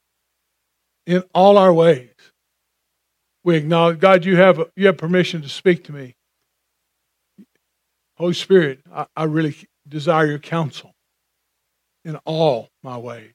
In 1.07 1.23
all 1.33 1.57
our 1.57 1.73
ways. 1.73 2.11
We 3.45 3.57
acknowledge, 3.57 4.01
God, 4.01 4.25
you 4.25 4.37
have, 4.37 4.61
you 4.75 4.87
have 4.87 4.99
permission 4.99 5.41
to 5.43 5.49
speak 5.49 5.85
to 5.85 5.93
me. 5.93 6.17
Holy 8.17 8.35
Spirit, 8.35 8.81
I, 8.93 9.07
I 9.17 9.25
really 9.25 9.57
desire 9.87 10.27
your 10.27 10.41
counsel 10.41 10.93
in 12.05 12.17
all 12.25 12.69
my 12.83 12.99
ways. 12.99 13.35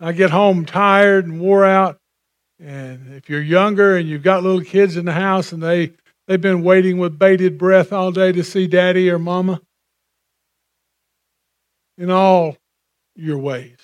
I 0.00 0.12
get 0.12 0.30
home 0.30 0.64
tired 0.64 1.26
and 1.26 1.40
wore 1.40 1.64
out. 1.64 1.98
And 2.60 3.14
if 3.14 3.28
you're 3.28 3.42
younger 3.42 3.96
and 3.96 4.08
you've 4.08 4.22
got 4.22 4.42
little 4.42 4.62
kids 4.62 4.96
in 4.96 5.04
the 5.04 5.12
house 5.12 5.52
and 5.52 5.62
they, 5.62 5.92
they've 6.26 6.40
been 6.40 6.62
waiting 6.62 6.98
with 6.98 7.18
bated 7.18 7.58
breath 7.58 7.92
all 7.92 8.10
day 8.10 8.32
to 8.32 8.42
see 8.42 8.66
daddy 8.66 9.10
or 9.10 9.18
mama, 9.18 9.60
in 11.96 12.10
all 12.10 12.56
your 13.16 13.38
ways. 13.38 13.78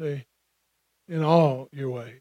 See? 0.00 0.24
In 1.08 1.22
all 1.22 1.68
your 1.72 1.90
ways. 1.90 2.20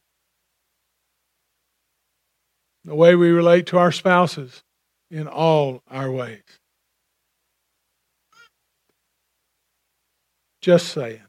The 2.86 2.96
way 2.96 3.16
we 3.16 3.30
relate 3.30 3.68
to 3.68 3.78
our 3.78 3.92
spouses, 3.92 4.64
in 5.12 5.28
all 5.28 5.84
our 5.90 6.12
ways. 6.12 6.59
Just 10.62 10.90
saying. 10.90 11.22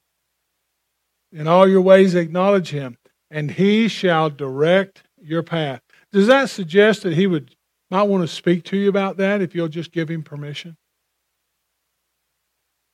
In 1.33 1.47
all 1.47 1.69
your 1.69 1.81
ways, 1.81 2.15
acknowledge 2.15 2.71
him, 2.71 2.99
and 3.31 3.53
he 3.53 3.87
shall 3.87 4.31
direct 4.31 5.05
your 5.21 5.43
path. 5.43 5.81
Does 6.13 6.27
that 6.27 6.51
suggest 6.51 7.03
that 7.03 7.15
he 7.15 7.27
would 7.27 7.55
might 7.91 8.05
want 8.05 8.23
to 8.23 8.29
speak 8.29 8.65
to 8.65 8.77
you 8.77 8.89
about 8.89 9.17
that 9.17 9.41
if 9.41 9.55
you'll 9.55 9.69
just 9.69 9.93
give 9.93 10.09
him 10.09 10.23
permission? 10.23 10.77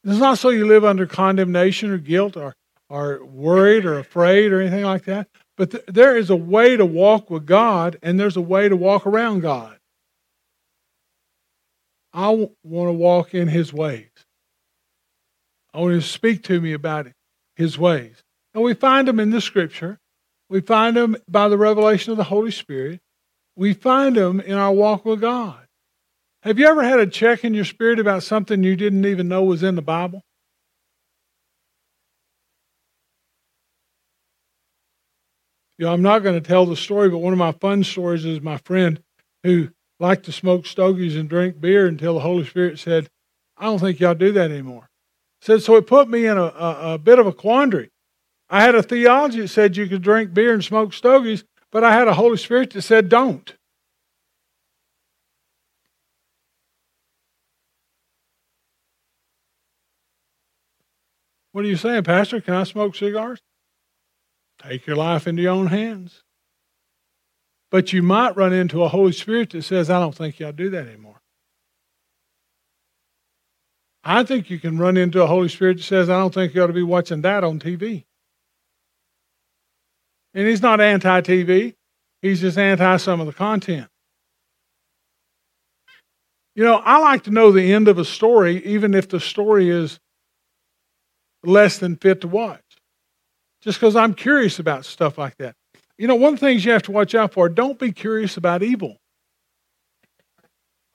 It's 0.05 0.19
not 0.19 0.39
so 0.39 0.51
you 0.51 0.67
live 0.67 0.85
under 0.85 1.07
condemnation 1.07 1.91
or 1.91 1.99
guilt 1.99 2.37
or, 2.37 2.55
or 2.89 3.25
worried 3.25 3.85
or 3.85 3.99
afraid 3.99 4.53
or 4.53 4.61
anything 4.61 4.85
like 4.85 5.05
that. 5.05 5.29
But 5.57 5.73
th- 5.73 5.85
there 5.89 6.17
is 6.17 6.31
a 6.31 6.37
way 6.37 6.77
to 6.77 6.87
walk 6.87 7.29
with 7.29 7.45
God, 7.45 7.99
and 8.03 8.21
there's 8.21 8.37
a 8.37 8.43
way 8.43 8.69
to 8.69 8.77
walk 8.77 9.07
around 9.07 9.41
God. 9.41 9.79
I 12.13 12.27
w- 12.27 12.51
want 12.63 12.89
to 12.89 12.93
walk 12.93 13.35
in 13.35 13.49
His 13.49 13.73
ways. 13.73 14.09
I 15.77 15.81
want 15.81 15.93
to 15.93 16.01
speak 16.01 16.43
to 16.45 16.59
me 16.59 16.73
about 16.73 17.09
His 17.55 17.79
ways. 17.79 18.23
And 18.55 18.65
we 18.65 18.73
find 18.73 19.07
them 19.07 19.21
in 19.21 19.31
the 19.31 19.43
Scripture. 19.43 19.99
We 20.49 20.63
find 20.63 20.97
them 20.97 21.19
by 21.29 21.49
the 21.49 21.59
revelation 21.59 22.13
of 22.13 22.17
the 22.17 22.25
Holy 22.25 22.51
Spirit. 22.51 23.01
We 23.57 23.75
find 23.75 24.17
them 24.17 24.41
in 24.41 24.55
our 24.55 24.73
walk 24.73 25.05
with 25.05 25.21
God. 25.21 25.67
Have 26.45 26.59
you 26.59 26.67
ever 26.67 26.83
had 26.83 26.99
a 26.99 27.07
check 27.07 27.45
in 27.45 27.53
your 27.53 27.67
spirit 27.67 27.99
about 27.99 28.23
something 28.23 28.63
you 28.63 28.75
didn't 28.75 29.05
even 29.05 29.29
know 29.29 29.43
was 29.43 29.63
in 29.63 29.75
the 29.75 29.83
Bible? 29.83 30.23
You 35.77 35.85
know, 35.85 35.93
I'm 35.93 36.03
not 36.03 36.21
going 36.21 36.41
to 36.41 36.47
tell 36.47 36.65
the 36.65 36.77
story, 36.77 37.11
but 37.11 37.19
one 37.19 37.35
of 37.35 37.39
my 37.39 37.53
fun 37.53 37.85
stories 37.85 38.25
is 38.25 38.41
my 38.41 38.57
friend 38.59 39.03
who 39.43 39.69
liked 40.01 40.25
to 40.25 40.33
smoke 40.33 40.65
stogies 40.65 41.17
and 41.17 41.29
drink 41.29 41.61
beer 41.61 41.87
until 41.87 42.15
the 42.15 42.21
Holy 42.21 42.47
Spirit 42.47 42.79
said, 42.79 43.09
I 43.59 43.65
don't 43.65 43.79
think 43.79 44.01
y'all 44.01 44.15
do 44.15 44.33
that 44.33 44.51
anymore. 44.51 44.89
Said, 45.41 45.63
so 45.63 45.77
it 45.77 45.87
put 45.87 46.09
me 46.09 46.27
in 46.27 46.37
a, 46.39 46.45
a, 46.45 46.95
a 46.95 46.99
bit 46.99 47.19
of 47.19 47.27
a 47.27 47.33
quandary. 47.33 47.91
I 48.49 48.63
had 48.63 48.75
a 48.75 48.83
theology 48.83 49.41
that 49.41 49.49
said 49.49 49.77
you 49.77 49.87
could 49.87 50.03
drink 50.03 50.33
beer 50.33 50.55
and 50.55 50.65
smoke 50.65 50.93
stogies, 50.93 51.45
but 51.71 51.85
I 51.85 51.93
had 51.93 52.09
a 52.09 52.15
Holy 52.15 52.37
Spirit 52.37 52.71
that 52.71 52.83
said 52.83 53.09
don't. 53.09 53.55
What 61.53 61.65
are 61.65 61.69
you 61.69 61.77
saying, 61.77 62.05
Pastor? 62.05 62.41
Can 62.41 62.55
I 62.55 62.65
smoke 62.65 62.95
cigars? 62.95 63.41
Take 64.63 64.87
your 64.87 64.97
life 64.97 65.27
into 65.27 65.43
your 65.43 65.53
own 65.53 65.69
hands. 65.69 66.23
But 67.71 67.93
you 67.93 68.03
might 68.03 68.37
run 68.37 68.53
into 68.53 68.83
a 68.83 68.89
Holy 68.89 69.13
Spirit 69.13 69.51
that 69.51 69.63
says, 69.63 69.91
I 69.91 69.99
don't 69.99 70.15
think 70.15 70.37
to 70.37 70.53
do 70.53 70.71
that 70.71 70.87
anymore. 70.87 71.21
I 74.09 74.23
think 74.23 74.51
you 74.51 74.61
can 74.61 74.79
run 74.79 74.97
into 74.97 75.21
a 75.21 75.27
Holy 75.27 75.49
Spirit 75.49 75.79
that 75.79 75.83
says, 75.83 76.09
I 76.09 76.21
don't 76.21 76.33
think 76.33 76.55
you 76.55 76.63
ought 76.63 76.69
to 76.69 76.73
be 76.73 76.85
watching 76.85 77.23
that 77.23 77.43
on 77.43 77.59
TV. 77.59 78.05
And 80.33 80.47
he's 80.47 80.63
not 80.63 80.81
anti 80.81 81.23
TV, 81.23 81.75
he's 82.23 82.41
just 82.41 82.57
anti 82.57 82.99
some 82.99 83.21
of 83.21 83.27
the 83.27 83.33
content. 83.33 83.89
You 86.55 86.63
know, 86.63 86.77
I 86.77 86.99
like 86.99 87.25
to 87.25 87.33
know 87.33 87.51
the 87.51 87.73
end 87.73 87.89
of 87.89 87.99
a 87.99 88.05
story, 88.05 88.65
even 88.65 88.95
if 88.95 89.09
the 89.09 89.19
story 89.19 89.71
is 89.71 89.99
less 91.43 91.79
than 91.79 91.97
fit 91.97 92.21
to 92.21 92.29
watch. 92.29 92.63
Just 93.61 93.81
because 93.81 93.97
I'm 93.97 94.15
curious 94.15 94.61
about 94.61 94.85
stuff 94.85 95.19
like 95.19 95.37
that. 95.39 95.57
You 95.99 96.07
know, 96.07 96.15
one 96.15 96.35
of 96.35 96.41
the 96.41 96.47
things 96.47 96.65
you 96.65 96.71
have 96.71 96.83
to 96.85 96.93
watch 96.93 97.17
out 97.17 97.33
for 97.33 97.49
don't 97.49 97.79
be 97.79 97.91
curious 97.91 98.37
about 98.37 98.63
evil. 98.63 98.99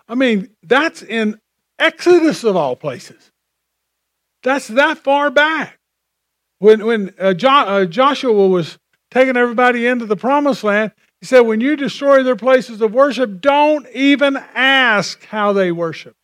I 0.08 0.16
mean, 0.16 0.50
that's 0.64 1.04
in 1.04 1.38
Exodus 1.82 2.44
of 2.44 2.56
all 2.56 2.76
places. 2.76 3.32
That's 4.44 4.68
that 4.70 5.00
far 5.00 5.32
back. 5.32 5.80
When, 6.60 6.86
when 6.86 7.14
uh, 7.20 7.34
jo- 7.34 7.50
uh, 7.50 7.86
Joshua 7.86 8.48
was 8.48 8.78
taking 9.10 9.36
everybody 9.36 9.88
into 9.88 10.06
the 10.06 10.16
promised 10.16 10.64
land, 10.64 10.92
he 11.20 11.26
said, 11.26 11.42
When 11.42 11.60
you 11.60 11.76
destroy 11.76 12.24
their 12.24 12.36
places 12.36 12.82
of 12.82 12.94
worship, 12.94 13.42
don't 13.42 13.88
even 13.90 14.38
ask 14.54 15.26
how 15.26 15.54
they 15.54 15.72
worship. 15.72 16.16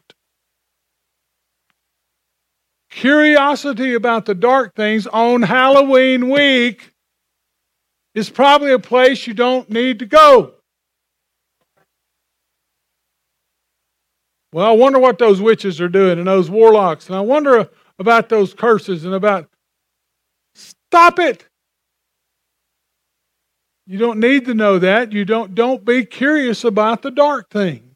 Curiosity 2.89 3.93
about 3.93 4.25
the 4.25 4.35
dark 4.35 4.75
things 4.75 5.07
on 5.07 5.41
Halloween 5.43 6.29
week 6.29 6.93
is 8.15 8.29
probably 8.29 8.71
a 8.71 8.79
place 8.79 9.27
you 9.27 9.33
don't 9.33 9.69
need 9.69 9.99
to 9.99 10.05
go. 10.05 10.53
Well, 14.53 14.65
I 14.65 14.71
wonder 14.71 14.99
what 14.99 15.17
those 15.17 15.41
witches 15.41 15.81
are 15.81 15.89
doing 15.89 16.19
and 16.19 16.27
those 16.27 16.49
warlocks, 16.49 17.07
and 17.07 17.15
I 17.15 17.21
wonder 17.21 17.69
about 17.99 18.29
those 18.29 18.53
curses 18.53 19.03
and 19.03 19.13
about. 19.13 19.49
Stop 20.55 21.19
it! 21.19 21.45
You 23.85 23.97
don't 23.97 24.19
need 24.19 24.45
to 24.45 24.53
know 24.53 24.79
that. 24.79 25.11
You 25.11 25.25
don't 25.25 25.53
don't 25.53 25.83
be 25.83 26.05
curious 26.05 26.63
about 26.63 27.01
the 27.01 27.11
dark 27.11 27.49
thing. 27.49 27.95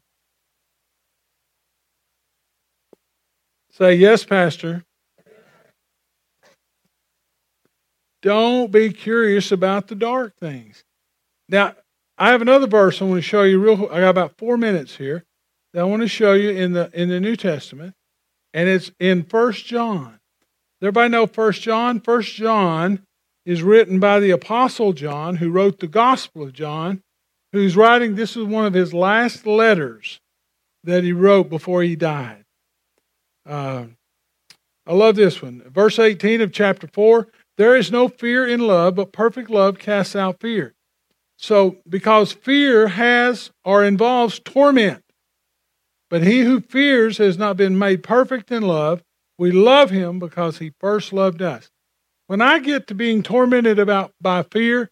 Say 3.70 3.94
yes, 3.94 4.24
pastor. 4.24 4.84
Don't 8.20 8.70
be 8.70 8.92
curious 8.92 9.50
about 9.50 9.88
the 9.88 9.94
dark 9.94 10.36
things. 10.38 10.84
Now, 11.48 11.74
I 12.16 12.30
have 12.30 12.42
another 12.42 12.66
verse 12.66 13.02
I 13.02 13.06
want 13.06 13.18
to 13.18 13.22
show 13.22 13.42
you 13.42 13.58
real 13.58 13.88
I 13.90 14.00
got 14.00 14.10
about 14.10 14.38
4 14.38 14.56
minutes 14.56 14.96
here 14.96 15.24
that 15.72 15.80
I 15.80 15.84
want 15.84 16.02
to 16.02 16.08
show 16.08 16.34
you 16.34 16.50
in 16.50 16.72
the 16.72 16.90
in 16.92 17.08
the 17.08 17.20
New 17.20 17.36
Testament, 17.36 17.94
and 18.52 18.68
it's 18.68 18.90
in 19.00 19.24
First 19.24 19.66
John. 19.66 20.20
Everybody 20.80 21.10
know 21.10 21.26
First 21.26 21.62
John? 21.62 22.00
First 22.00 22.34
John 22.34 23.04
is 23.44 23.62
written 23.62 24.00
by 24.00 24.20
the 24.20 24.30
Apostle 24.30 24.92
John, 24.92 25.36
who 25.36 25.50
wrote 25.50 25.80
the 25.80 25.86
Gospel 25.86 26.42
of 26.42 26.52
John, 26.52 27.02
who's 27.52 27.76
writing, 27.76 28.14
this 28.14 28.36
is 28.36 28.44
one 28.44 28.66
of 28.66 28.74
his 28.74 28.94
last 28.94 29.46
letters 29.46 30.20
that 30.84 31.04
he 31.04 31.12
wrote 31.12 31.48
before 31.48 31.82
he 31.82 31.96
died. 31.96 32.44
Uh, 33.46 33.86
I 34.86 34.94
love 34.94 35.16
this 35.16 35.42
one. 35.42 35.62
Verse 35.68 35.98
18 35.98 36.40
of 36.40 36.52
chapter 36.52 36.86
4 36.86 37.28
There 37.56 37.76
is 37.76 37.92
no 37.92 38.08
fear 38.08 38.46
in 38.46 38.60
love, 38.60 38.96
but 38.96 39.12
perfect 39.12 39.50
love 39.50 39.78
casts 39.78 40.16
out 40.16 40.40
fear. 40.40 40.74
So, 41.36 41.76
because 41.88 42.32
fear 42.32 42.88
has 42.88 43.50
or 43.64 43.84
involves 43.84 44.38
torment, 44.38 45.02
but 46.12 46.22
he 46.24 46.40
who 46.40 46.60
fears 46.60 47.16
has 47.16 47.38
not 47.38 47.56
been 47.56 47.78
made 47.78 48.02
perfect 48.02 48.50
in 48.52 48.62
love, 48.62 49.02
we 49.38 49.50
love 49.50 49.88
him 49.88 50.18
because 50.18 50.58
he 50.58 50.74
first 50.78 51.10
loved 51.10 51.40
us. 51.40 51.70
When 52.26 52.42
I 52.42 52.58
get 52.58 52.86
to 52.88 52.94
being 52.94 53.22
tormented 53.22 53.78
about 53.78 54.12
by 54.20 54.42
fear, 54.42 54.90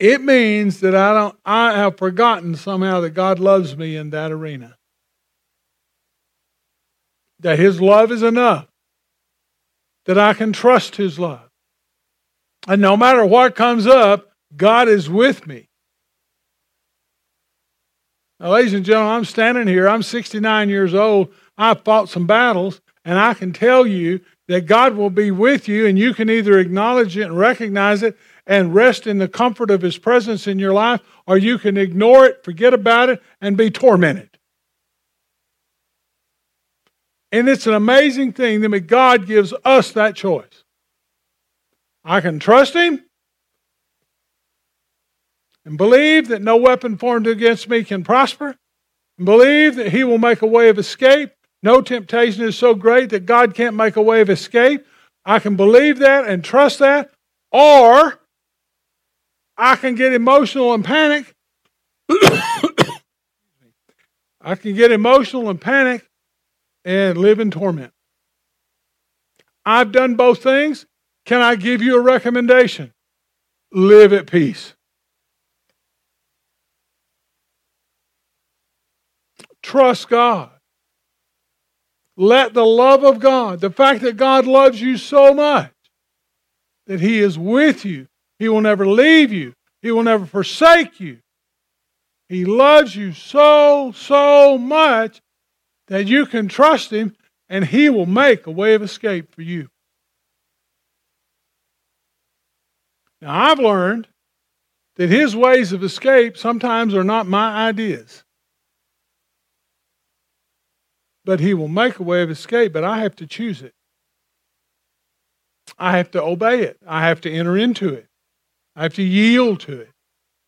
it 0.00 0.20
means 0.20 0.80
that 0.80 0.96
I 0.96 1.14
don't 1.14 1.38
I 1.44 1.74
have 1.74 1.98
forgotten 1.98 2.56
somehow 2.56 3.00
that 3.02 3.10
God 3.10 3.38
loves 3.38 3.76
me 3.76 3.94
in 3.94 4.10
that 4.10 4.32
arena. 4.32 4.76
That 7.38 7.60
his 7.60 7.80
love 7.80 8.10
is 8.10 8.24
enough. 8.24 8.66
That 10.06 10.18
I 10.18 10.34
can 10.34 10.52
trust 10.52 10.96
his 10.96 11.20
love. 11.20 11.48
And 12.66 12.82
no 12.82 12.96
matter 12.96 13.24
what 13.24 13.54
comes 13.54 13.86
up, 13.86 14.32
God 14.56 14.88
is 14.88 15.08
with 15.08 15.46
me. 15.46 15.68
Now, 18.42 18.48
ladies 18.48 18.74
and 18.74 18.84
gentlemen, 18.84 19.14
I'm 19.14 19.24
standing 19.24 19.68
here. 19.68 19.88
I'm 19.88 20.02
69 20.02 20.68
years 20.68 20.94
old. 20.94 21.32
I've 21.56 21.84
fought 21.84 22.08
some 22.08 22.26
battles, 22.26 22.80
and 23.04 23.16
I 23.16 23.34
can 23.34 23.52
tell 23.52 23.86
you 23.86 24.20
that 24.48 24.66
God 24.66 24.96
will 24.96 25.10
be 25.10 25.30
with 25.30 25.68
you, 25.68 25.86
and 25.86 25.96
you 25.96 26.12
can 26.12 26.28
either 26.28 26.58
acknowledge 26.58 27.16
it 27.16 27.22
and 27.22 27.38
recognize 27.38 28.02
it 28.02 28.18
and 28.44 28.74
rest 28.74 29.06
in 29.06 29.18
the 29.18 29.28
comfort 29.28 29.70
of 29.70 29.80
His 29.80 29.96
presence 29.96 30.48
in 30.48 30.58
your 30.58 30.72
life, 30.72 31.00
or 31.24 31.38
you 31.38 31.56
can 31.56 31.76
ignore 31.76 32.26
it, 32.26 32.42
forget 32.42 32.74
about 32.74 33.10
it, 33.10 33.22
and 33.40 33.56
be 33.56 33.70
tormented. 33.70 34.36
And 37.30 37.48
it's 37.48 37.68
an 37.68 37.74
amazing 37.74 38.32
thing 38.32 38.60
that 38.62 38.80
God 38.88 39.24
gives 39.24 39.54
us 39.64 39.92
that 39.92 40.16
choice. 40.16 40.64
I 42.04 42.20
can 42.20 42.40
trust 42.40 42.74
Him 42.74 43.04
and 45.64 45.78
believe 45.78 46.28
that 46.28 46.42
no 46.42 46.56
weapon 46.56 46.96
formed 46.98 47.26
against 47.26 47.68
me 47.68 47.84
can 47.84 48.04
prosper, 48.04 48.56
and 49.18 49.24
believe 49.24 49.76
that 49.76 49.92
He 49.92 50.04
will 50.04 50.18
make 50.18 50.42
a 50.42 50.46
way 50.46 50.68
of 50.68 50.78
escape. 50.78 51.30
No 51.62 51.80
temptation 51.80 52.44
is 52.44 52.58
so 52.58 52.74
great 52.74 53.10
that 53.10 53.26
God 53.26 53.54
can't 53.54 53.76
make 53.76 53.96
a 53.96 54.02
way 54.02 54.20
of 54.20 54.30
escape. 54.30 54.84
I 55.24 55.38
can 55.38 55.54
believe 55.54 55.98
that 56.00 56.26
and 56.26 56.44
trust 56.44 56.80
that, 56.80 57.12
or 57.52 58.20
I 59.56 59.76
can 59.76 59.94
get 59.94 60.12
emotional 60.12 60.74
and 60.74 60.84
panic. 60.84 61.32
I 64.40 64.56
can 64.56 64.74
get 64.74 64.90
emotional 64.90 65.48
and 65.48 65.60
panic 65.60 66.04
and 66.84 67.16
live 67.16 67.38
in 67.38 67.52
torment. 67.52 67.92
I've 69.64 69.92
done 69.92 70.16
both 70.16 70.42
things. 70.42 70.86
Can 71.24 71.40
I 71.40 71.54
give 71.54 71.80
you 71.80 71.96
a 71.96 72.00
recommendation? 72.00 72.92
Live 73.70 74.12
at 74.12 74.26
peace. 74.26 74.74
Trust 79.72 80.10
God. 80.10 80.50
Let 82.14 82.52
the 82.52 82.62
love 82.62 83.04
of 83.04 83.20
God, 83.20 83.60
the 83.60 83.70
fact 83.70 84.02
that 84.02 84.18
God 84.18 84.46
loves 84.46 84.82
you 84.82 84.98
so 84.98 85.32
much, 85.32 85.72
that 86.86 87.00
He 87.00 87.20
is 87.20 87.38
with 87.38 87.82
you, 87.86 88.06
He 88.38 88.50
will 88.50 88.60
never 88.60 88.86
leave 88.86 89.32
you, 89.32 89.54
He 89.80 89.90
will 89.90 90.02
never 90.02 90.26
forsake 90.26 91.00
you. 91.00 91.20
He 92.28 92.44
loves 92.44 92.94
you 92.94 93.12
so, 93.12 93.92
so 93.92 94.58
much 94.58 95.22
that 95.88 96.06
you 96.06 96.26
can 96.26 96.48
trust 96.48 96.90
Him 96.90 97.16
and 97.48 97.64
He 97.64 97.88
will 97.88 98.04
make 98.04 98.46
a 98.46 98.50
way 98.50 98.74
of 98.74 98.82
escape 98.82 99.34
for 99.34 99.40
you. 99.40 99.68
Now, 103.22 103.52
I've 103.52 103.58
learned 103.58 104.06
that 104.96 105.08
His 105.08 105.34
ways 105.34 105.72
of 105.72 105.82
escape 105.82 106.36
sometimes 106.36 106.94
are 106.94 107.04
not 107.04 107.26
my 107.26 107.68
ideas. 107.68 108.22
But 111.24 111.40
He 111.40 111.54
will 111.54 111.68
make 111.68 111.98
a 111.98 112.02
way 112.02 112.22
of 112.22 112.30
escape, 112.30 112.72
but 112.72 112.84
I 112.84 112.98
have 113.00 113.16
to 113.16 113.26
choose 113.26 113.62
it. 113.62 113.74
I 115.78 115.96
have 115.96 116.10
to 116.12 116.22
obey 116.22 116.62
it. 116.62 116.78
I 116.86 117.06
have 117.06 117.20
to 117.22 117.30
enter 117.30 117.56
into 117.56 117.88
it. 117.88 118.06
I 118.74 118.82
have 118.82 118.94
to 118.94 119.02
yield 119.02 119.60
to 119.60 119.80
it. 119.80 119.90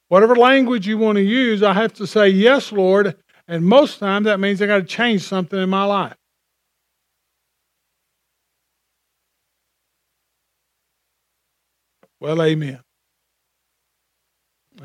Whatever 0.08 0.36
language 0.36 0.86
you 0.86 0.98
want 0.98 1.16
to 1.16 1.22
use, 1.22 1.62
I 1.62 1.72
have 1.72 1.92
to 1.94 2.06
say, 2.06 2.28
Yes, 2.28 2.72
Lord. 2.72 3.16
And 3.46 3.64
most 3.64 3.98
times 3.98 4.24
that 4.24 4.40
means 4.40 4.62
I 4.62 4.66
got 4.66 4.78
to 4.78 4.84
change 4.84 5.22
something 5.22 5.60
in 5.60 5.68
my 5.68 5.84
life. 5.84 6.16
Well, 12.20 12.40
amen. 12.42 12.80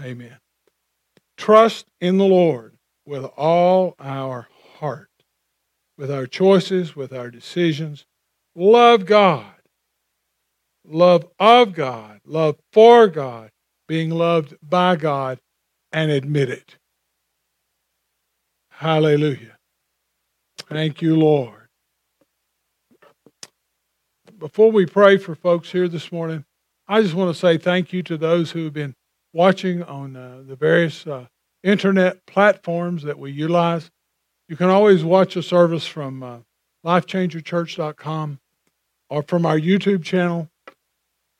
Amen. 0.02 0.38
Trust 1.38 1.86
in 2.02 2.18
the 2.18 2.26
Lord 2.26 2.76
with 3.06 3.24
all 3.24 3.96
our 3.98 4.50
heart 4.80 5.09
with 6.00 6.10
our 6.10 6.26
choices, 6.26 6.96
with 6.96 7.12
our 7.12 7.30
decisions. 7.30 8.06
Love 8.56 9.06
God. 9.06 9.52
Love 10.88 11.28
of 11.38 11.74
God. 11.74 12.22
Love 12.26 12.56
for 12.72 13.10
God. 13.10 13.52
Being 13.86 14.10
loved 14.10 14.56
by 14.64 14.96
God 14.96 15.40
and 15.92 16.10
admit 16.10 16.50
it. 16.50 16.78
Hallelujah. 18.72 19.58
Thank 20.70 21.02
you, 21.02 21.18
Lord. 21.18 21.68
Before 24.38 24.72
we 24.72 24.86
pray 24.86 25.18
for 25.18 25.36
folks 25.36 25.74
here 25.74 25.90
this 25.90 26.14
morning, 26.14 26.46
I 26.88 27.02
just 27.02 27.14
want 27.14 27.36
to 27.36 27.40
say 27.40 27.58
thank 27.58 27.92
you 27.92 28.04
to 28.04 28.16
those 28.16 28.52
who 28.52 28.64
have 28.64 28.74
been 28.74 28.96
watching 29.34 29.84
on 29.84 30.16
uh, 30.16 30.44
the 30.48 30.56
various 30.56 31.06
uh, 31.06 31.26
internet 31.62 32.26
platforms 32.26 33.04
that 33.04 33.20
we 33.20 33.32
utilize. 33.32 33.92
You 34.50 34.56
can 34.56 34.70
always 34.70 35.04
watch 35.04 35.36
a 35.36 35.44
service 35.44 35.86
from 35.86 36.24
uh, 36.24 36.38
lifechangerchurch.com 36.84 38.40
or 39.12 39.22
from 39.22 39.46
our 39.46 39.60
YouTube 39.60 40.04
channel 40.04 40.50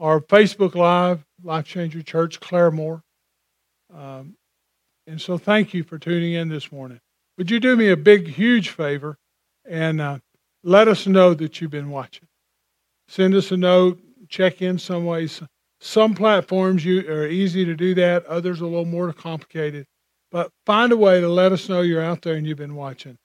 or 0.00 0.20
Facebook 0.22 0.74
Live, 0.74 1.24
Life 1.44 1.64
Changer 1.64 2.02
Church, 2.02 2.40
Claremore. 2.40 3.02
Um, 3.94 4.34
and 5.06 5.20
so 5.20 5.38
thank 5.38 5.72
you 5.72 5.84
for 5.84 6.00
tuning 6.00 6.32
in 6.32 6.48
this 6.48 6.72
morning. 6.72 6.98
Would 7.38 7.48
you 7.48 7.60
do 7.60 7.76
me 7.76 7.90
a 7.90 7.96
big, 7.96 8.26
huge 8.26 8.70
favor 8.70 9.16
and 9.64 10.00
uh, 10.00 10.18
let 10.64 10.88
us 10.88 11.06
know 11.06 11.32
that 11.32 11.60
you've 11.60 11.70
been 11.70 11.90
watching? 11.90 12.26
Send 13.06 13.36
us 13.36 13.52
a 13.52 13.56
note, 13.56 14.00
check 14.28 14.62
in 14.62 14.80
some 14.80 15.04
ways. 15.04 15.40
Some 15.80 16.14
platforms 16.14 16.84
you 16.84 17.08
are 17.08 17.28
easy 17.28 17.64
to 17.64 17.76
do 17.76 17.94
that, 17.94 18.26
others 18.26 18.60
a 18.60 18.66
little 18.66 18.84
more 18.84 19.12
complicated. 19.12 19.86
But 20.32 20.50
find 20.66 20.90
a 20.90 20.96
way 20.96 21.20
to 21.20 21.28
let 21.28 21.52
us 21.52 21.68
know 21.68 21.82
you're 21.82 22.02
out 22.02 22.22
there 22.22 22.34
and 22.34 22.46
you've 22.46 22.58
been 22.58 22.74
watching. 22.74 23.18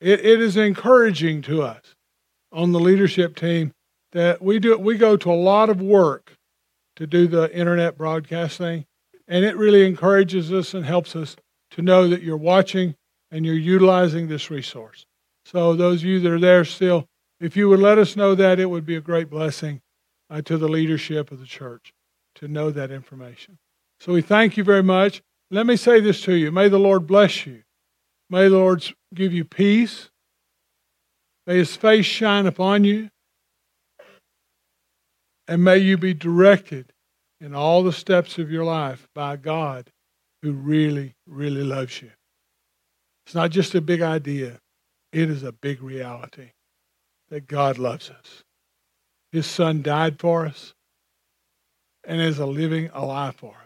It, 0.00 0.24
it 0.24 0.40
is 0.40 0.56
encouraging 0.56 1.42
to 1.42 1.62
us 1.62 1.96
on 2.52 2.72
the 2.72 2.80
leadership 2.80 3.34
team 3.36 3.72
that 4.12 4.40
we 4.40 4.58
do 4.58 4.78
we 4.78 4.96
go 4.96 5.16
to 5.16 5.30
a 5.30 5.34
lot 5.34 5.68
of 5.68 5.82
work 5.82 6.36
to 6.94 7.06
do 7.06 7.26
the 7.26 7.54
internet 7.54 7.98
broadcasting, 7.98 8.86
and 9.28 9.44
it 9.44 9.56
really 9.56 9.84
encourages 9.84 10.52
us 10.52 10.72
and 10.72 10.86
helps 10.86 11.14
us 11.14 11.36
to 11.72 11.82
know 11.82 12.08
that 12.08 12.22
you're 12.22 12.36
watching 12.36 12.94
and 13.30 13.44
you're 13.44 13.54
utilizing 13.54 14.28
this 14.28 14.50
resource. 14.50 15.04
So 15.44 15.74
those 15.74 16.00
of 16.00 16.06
you 16.06 16.20
that 16.20 16.32
are 16.32 16.40
there 16.40 16.64
still, 16.64 17.06
if 17.40 17.56
you 17.56 17.68
would 17.68 17.80
let 17.80 17.98
us 17.98 18.16
know 18.16 18.34
that, 18.36 18.60
it 18.60 18.70
would 18.70 18.86
be 18.86 18.96
a 18.96 19.00
great 19.00 19.28
blessing 19.28 19.82
uh, 20.30 20.42
to 20.42 20.56
the 20.56 20.68
leadership 20.68 21.30
of 21.30 21.40
the 21.40 21.46
church 21.46 21.92
to 22.36 22.48
know 22.48 22.70
that 22.70 22.90
information. 22.90 23.58
So 24.00 24.12
we 24.12 24.22
thank 24.22 24.56
you 24.56 24.64
very 24.64 24.82
much. 24.82 25.22
Let 25.50 25.66
me 25.66 25.76
say 25.76 26.00
this 26.00 26.22
to 26.22 26.34
you. 26.34 26.50
May 26.50 26.68
the 26.68 26.78
Lord 26.78 27.06
bless 27.06 27.46
you. 27.46 27.62
May 28.28 28.48
the 28.48 28.56
Lord 28.56 28.84
give 29.14 29.32
you 29.32 29.44
peace. 29.44 30.10
May 31.46 31.58
his 31.58 31.76
face 31.76 32.06
shine 32.06 32.46
upon 32.46 32.84
you. 32.84 33.10
And 35.46 35.62
may 35.62 35.78
you 35.78 35.96
be 35.96 36.12
directed 36.12 36.92
in 37.40 37.54
all 37.54 37.82
the 37.82 37.92
steps 37.92 38.38
of 38.38 38.50
your 38.50 38.64
life 38.64 39.06
by 39.14 39.36
God 39.36 39.92
who 40.42 40.52
really, 40.52 41.14
really 41.26 41.62
loves 41.62 42.02
you. 42.02 42.10
It's 43.24 43.34
not 43.34 43.50
just 43.50 43.74
a 43.74 43.80
big 43.80 44.02
idea, 44.02 44.60
it 45.12 45.30
is 45.30 45.42
a 45.42 45.52
big 45.52 45.82
reality 45.82 46.50
that 47.28 47.46
God 47.46 47.78
loves 47.78 48.10
us. 48.10 48.44
His 49.32 49.46
Son 49.46 49.82
died 49.82 50.18
for 50.18 50.46
us 50.46 50.74
and 52.04 52.20
is 52.20 52.38
a 52.38 52.46
living 52.46 52.90
alive 52.92 53.36
for 53.36 53.50
us. 53.50 53.65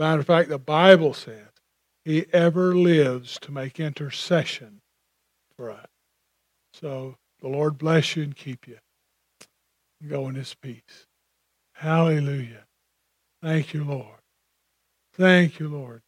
Matter 0.00 0.20
of 0.20 0.26
fact, 0.26 0.48
the 0.48 0.58
Bible 0.58 1.12
says 1.12 1.48
he 2.06 2.24
ever 2.32 2.74
lives 2.74 3.38
to 3.40 3.52
make 3.52 3.78
intercession 3.78 4.80
for 5.58 5.70
us. 5.70 5.88
So 6.72 7.16
the 7.42 7.48
Lord 7.48 7.76
bless 7.76 8.16
you 8.16 8.22
and 8.22 8.34
keep 8.34 8.66
you. 8.66 8.78
Go 10.08 10.26
in 10.26 10.36
his 10.36 10.54
peace. 10.54 11.04
Hallelujah. 11.74 12.64
Thank 13.42 13.74
you, 13.74 13.84
Lord. 13.84 14.20
Thank 15.12 15.58
you, 15.60 15.68
Lord. 15.68 16.00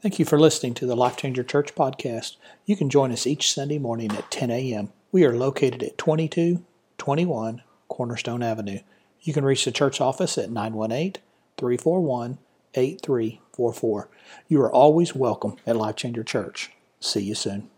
Thank 0.00 0.20
you 0.20 0.24
for 0.24 0.38
listening 0.38 0.74
to 0.74 0.86
the 0.86 0.94
Life 0.94 1.16
Changer 1.16 1.42
Church 1.42 1.74
podcast. 1.74 2.36
You 2.64 2.76
can 2.76 2.88
join 2.88 3.10
us 3.10 3.26
each 3.26 3.52
Sunday 3.52 3.80
morning 3.80 4.12
at 4.12 4.30
10 4.30 4.52
a.m. 4.52 4.92
We 5.10 5.24
are 5.24 5.36
located 5.36 5.82
at 5.82 5.98
2221 5.98 7.62
Cornerstone 7.88 8.44
Avenue. 8.44 8.78
You 9.20 9.32
can 9.32 9.44
reach 9.44 9.64
the 9.64 9.72
church 9.72 10.00
office 10.00 10.38
at 10.38 10.52
918 10.52 11.20
341 11.56 12.38
8344. 12.74 14.08
You 14.48 14.60
are 14.62 14.72
always 14.72 15.14
welcome 15.14 15.56
at 15.66 15.76
Life 15.76 15.96
Changer 15.96 16.22
Church. 16.22 16.72
See 17.00 17.22
you 17.22 17.34
soon. 17.34 17.70